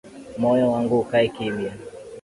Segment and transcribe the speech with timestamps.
[0.37, 1.73] Moyo wangu ukae kimya,